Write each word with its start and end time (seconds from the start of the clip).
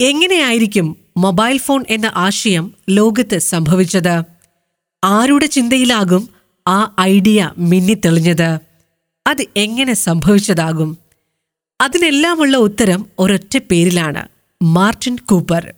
എങ്ങനെയായിരിക്കും 0.00 0.96
mobile 1.16 1.58
phone 1.58 1.84
എന്ന 1.90 2.12
ആശയം 2.14 2.74
ലോകത്ത് 2.90 3.38
സംഭവിച്ചത്? 3.38 4.22
ആരുടെ 5.04 5.46
ചിന്തയിലാകും 5.46 6.28
ആ 6.68 6.94
ഐഡിയ 7.00 7.50
മിന്നിത്തെളിഞ്ഞത്? 7.58 8.58
അത് 9.26 9.44
എങ്ങനെ 9.56 9.94
സംഭവിച്ചതാകും? 9.94 10.98
അതിനെല്ലാമുള്ള 11.80 12.56
ഉത്തരം 12.56 13.06
ഒരൊറ്റ 13.18 13.58
പേരിലാണ് 13.70 14.28
മാർട്ടിൻ 14.62 15.16
കൂപ്പർ. 15.16 15.74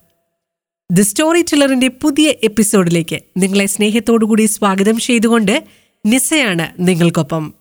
ദി 0.93 1.03
സ്റ്റോറി 1.03 1.43
ടെല്ലറിന്റെ 1.43 1.89
പുതിയ 1.89 2.35
എപ്പിസോഡിലേക്ക് 2.45 3.21
നിങ്ങളെ 3.37 3.67
സ്നേഹത്തോടുകൂടി 3.67 4.45
സ്വാഗതം 4.47 4.99
ചെയ്തുകൊണ്ട് 4.99 5.65
നിസയാണ് 6.07 6.67
നിങ്ങൾക്കൊപ്പം. 6.79 7.55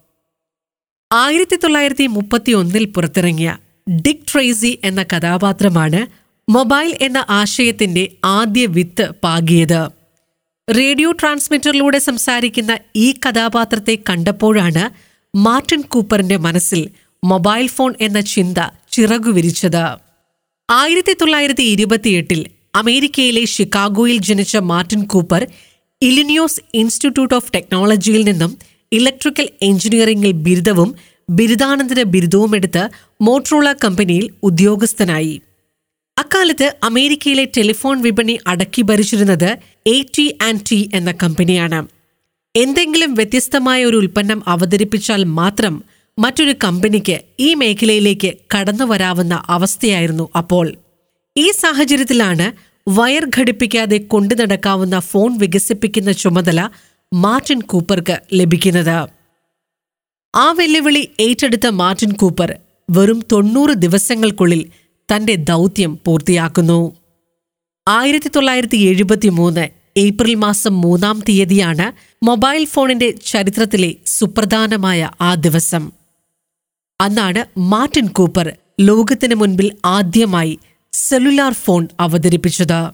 ആയിരത്തി 1.14 1.56
തൊള്ളായിരത്തി 1.56 2.08
മുപ്പത്തി 2.08 2.52
ഒന്നിൽ 2.52 2.86
പുറത്തിറങ്ങിയ 2.86 3.58
ഡിക് 3.90 4.26
ട്രേസി 4.34 4.80
എന്ന 4.84 5.04
കഥാപാത്രമാണ് 5.04 6.27
മൊബൈൽ 6.48 6.98
എന്ന 7.02 7.26
ആശയത്തിന്റെ 7.30 8.04
ആദ്യ 8.26 8.66
വിത്ത് 8.66 9.12
പാകിയത്. 9.24 9.82
റേഡിയോ 10.68 11.12
ട്രാൻസ്മിറ്ററിലൂടെ 11.12 12.00
സംസാരിക്കുന്ന 12.00 12.74
ഈ 12.96 13.14
കഥാപാത്രത്തെ 13.26 13.98
കണ്ടപ്പോഴാണ് 14.10 14.84
മാർട്ടിൻ 15.34 15.82
കൂപ്പറിന്റെ 15.82 16.38
മനസ്സിൽ 16.38 16.82
മൊബൈൽ 17.24 17.68
ഫോൺ 17.68 17.94
എന്ന 18.02 18.22
ചിന്ത 18.34 18.58
ചിറകുവിരിച്ചത് 18.92 19.84
ആയിരത്തി 20.70 21.14
തൊള്ളായിരത്തി 21.14 21.64
ഇരുപത്തിയെട്ടിൽ 21.64 22.40
അമേരിക്കയിലെ 22.76 23.46
ഷിക്കാഗോയിൽ 23.46 24.18
ജനിച്ച 24.18 24.58
Martin 24.72 25.06
Cooper 25.06 25.44
Illinois 26.02 26.62
institute 26.74 27.36
of 27.36 27.52
ടെക്നോളജിയിൽ 27.56 28.24
നിന്നും 28.24 28.52
ഇലക്ട്രിക്കൽ 28.92 29.50
എഞ്ചിനീയറിംഗിൽ 29.62 30.32
ബിരുദവും 30.46 30.90
ബിരുദാനന്തര 31.30 32.02
ബിരുദവും 32.14 32.56
എടുത്ത് 32.56 32.84
മോട്രോള 33.22 33.74
കമ്പനിയിൽ 33.84 34.30
ഉദ്യോഗസ്ഥനായി. 34.44 35.34
അക്കാലത്ത് 36.18 36.68
അമേരിക്കയിലെ 36.84 37.46
ടെലിഫോൺ 37.58 38.02
വിപണി 38.02 38.40
അടക്കി 38.48 38.82
ഭരിച്ചിരുന്നത് 38.82 39.50
എ 39.88 40.06
ടി 40.18 40.38
ആൻഡ് 40.42 40.66
ടി 40.72 40.92
എന്ന 40.94 41.12
കമ്പനിയാണ്. 41.24 41.88
എന്തെങ്കിലും 42.56 43.14
വ്യത്യസ്തമായ 43.14 43.86
ഒരു 43.86 43.98
ഉൽപ്പന്നം 43.98 44.40
അവതരിപ്പിച്ചാൽ 44.48 45.24
മാത്രം 45.40 45.84
മറ്റൊരു 46.20 46.54
കമ്പനിക്ക് 46.64 47.18
ഈ 47.40 47.54
മേഖലയിലേക്ക് 47.54 48.34
കടന്നു 48.54 48.86
വരാവുന്ന 48.86 49.44
അവസ്ഥയായിരുന്നു 49.50 50.30
അപ്പോൾ. 50.36 50.78
ഈ 51.38 51.52
സാഹചര്യത്തിലാണ് 51.52 52.48
വയർ 52.90 53.30
ഘടിപ്പിക്കാതെ 53.38 53.98
കൊണ്ടു 53.98 54.36
നടക്കാവുന്ന 54.36 55.00
ഫോൺ 55.00 55.38
വികസിപ്പിക്കുന്ന 55.38 56.12
ചുമതല 56.12 56.70
മാർട്ടിൻ 57.14 57.60
കൂപ്പർക്ക് 57.62 58.16
ലഭിക്കുന്നത്. 58.34 58.98
ആ 60.36 60.52
വെല്ലുവിളി 60.52 61.10
ഏറ്റെടുത്ത 61.20 61.68
മാർട്ടിൻ 61.68 62.12
കൂപ്പർ 62.12 62.50
വെറും 62.90 63.20
തൊണ്ണൂറ് 63.32 63.70
ദിവസങ്ങൾക്കുള്ളിൽ 63.70 64.62
തന്റെ 65.12 65.36
ദൗത്യം 65.36 66.00
പൂർത്തിയാക്കുന്നു. 66.06 66.96
ആയിരത്തി 67.88 68.30
തൊള്ളായിരത്തി 68.36 68.78
എഴുപത്തി 68.78 69.30
മൂന്ന് 69.30 69.70
ഏപ്രിൽ 69.98 70.36
മാസം 70.36 70.82
മൂന്നാം 70.82 71.24
തീയതിയാണ് 71.30 71.92
മൊബൈൽ 72.26 72.66
ഫോണിന്റെ 72.66 73.12
ചരിത്രത്തിലെ 73.12 73.96
സുപ്രധാനമായ 74.06 75.10
ആ 75.22 75.36
ദിവസം. 75.36 75.92
അന്നാണ് 77.02 77.60
മാർട്ടിൻ 77.60 78.08
കൂപ്പർ 78.08 78.54
ലോകത്തിന് 78.80 79.36
മുൻപിൽ 79.36 79.72
ആദ്യമായി 79.86 80.60
സെല്ലുലാർ 80.94 81.54
ഫോൺ 81.54 81.88
അവതരിപ്പിച്ചത്. 82.00 82.92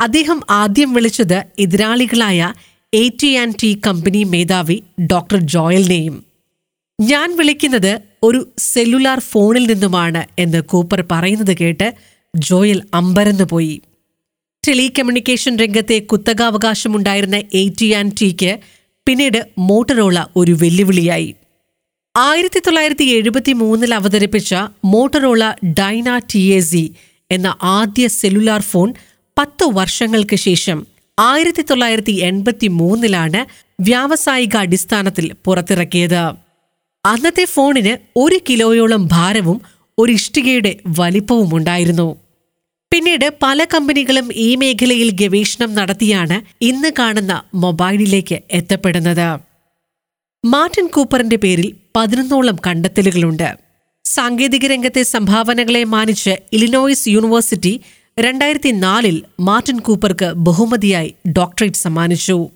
അദ്ദേഹം 0.00 0.40
ആദ്യം 0.50 0.92
വിളിച്ചത് 0.92 1.44
എതിരാളികളായ 1.58 2.52
A 2.94 3.08
T 3.22 3.34
and 3.34 3.54
T 3.62 3.80
company 3.86 4.24
മേധാവി 4.24 4.82
ഡോക്ടർ 5.12 5.36
ജോയലിനെയും. 5.36 6.24
ഞാൻ 7.00 7.36
വിളിക്കുന്നത് 7.36 8.09
ഒരു 8.22 8.46
സെല്ലുലാർ 8.58 9.20
ഫോണിൽ 9.20 9.66
നിന്നുമാണ് 9.66 10.26
എന്ന് 10.38 10.60
കൂപ്പർ 10.60 11.04
പറയുന്നത് 11.12 11.56
കേട്ട് 11.56 11.94
ജോയൽ 12.36 12.82
അമ്പരന്നു 12.94 13.44
പോയി. 13.44 13.82
ടെലികമ്മ്യൂണിക്കേഷൻ 14.68 15.56
രംഗത്തെ 15.56 15.98
കുത്തകാവകാശമുണ്ടായിരുന്ന 15.98 17.36
എ 17.36 17.68
ടി 17.80 17.92
ആൻഡ് 17.92 18.16
ടിക്ക് 18.20 18.58
പിന്നീട് 19.06 19.48
മോട്ടറോള 19.58 20.24
ഒരു 20.36 20.52
വെല്ലുവിളിയായി. 20.52 21.34
ആയിരത്തി 22.16 22.58
തൊള്ളായിരത്തി 22.58 23.04
എഴുപത്തി 23.04 23.52
മൂന്നിൽ 23.52 23.94
അവതരിപ്പിച്ച 23.94 24.54
Motorola 24.84 25.42
Dyna 25.80 26.18
T 26.18 26.52
A 26.52 26.60
C 26.60 26.94
എന്ന 27.30 27.56
ആദ്യ 27.62 28.08
സെല്ലുലാർ 28.08 28.60
ഫോൺ 28.60 28.94
പത്തു 29.38 29.64
വർഷങ്ങൾക്ക് 29.64 30.36
ശേഷം 30.36 30.86
ആയിരത്തി 31.18 31.62
തൊള്ളായിരത്തി 31.62 32.12
എൺപത്തി 32.12 32.68
മൂന്നിലാണ് 32.68 33.40
വ്യാവസായിക 33.80 34.56
അടിസ്ഥാനത്തിൽ 34.56 35.32
പുറത്തിറക്കിയത്. 35.44 36.49
അന്നത്തെ 37.04 37.44
ഫോണിന് 37.44 37.96
ഒരു 38.16 38.40
കിലോയോളം 38.48 39.08
ഭാരവും 39.12 39.60
ഒരു 39.98 40.12
ഇഷ്ടികയുടെ 40.12 40.76
വലിപ്പവും 40.98 41.56
ഉണ്ടായിരുന്നു. 41.56 42.16
പിന്നീട് 42.92 43.34
പല 43.42 43.64
കമ്പനികളും 43.64 44.28
ഈ 44.34 44.56
മേഖലയിൽ 44.56 45.10
ഗവേഷണം 45.10 45.74
നടത്തിയാണ് 45.74 46.64
ഇന്ന് 46.64 46.90
കാണുന്ന 46.98 47.42
മൊബൈലിലേക്ക് 47.54 48.38
എത്തപ്പെടുന്നത്. 48.50 49.40
മാർട്ടിൻ 50.44 50.86
കൂപ്പറിന്റെ 50.86 51.36
പേരിൽ 51.36 51.74
പതിനൊന്നോളം 51.96 52.56
കണ്ടെത്തലുകളുണ്ട്. 52.66 53.58
സാങ്കേതിക 54.04 54.66
രംഗത്തെ 54.66 55.02
സംഭാവനകളെ 55.02 55.84
മാനിച്ച് 55.84 56.36
ഇലിനോയിസ് 56.52 57.08
യൂണിവേഴ്സിറ്റി 57.08 57.80
രണ്ടായിരത്തി 58.18 58.68
നാലിൽ 58.68 59.22
മാർട്ടിൻ 59.40 59.78
കൂപ്പർക്ക് 59.78 60.32
ബഹുമതിയായി 60.32 61.14
ഡോക്ടറേറ്റ് 61.28 61.76
സമ്മാനിച്ചു. 61.76 62.48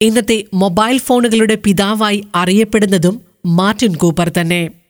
ഇന്നത്തെ 0.00 0.44
മൊബൈൽ 0.54 0.98
ഫോണുകളുടെ 0.98 1.54
പിതാവായി 1.54 2.24
അറിയപ്പെടുന്നതും 2.34 3.31
മാർട്ടിൻ 3.46 3.96
കൂപ്പർ 3.96 4.28
തന്നെ. 4.28 4.81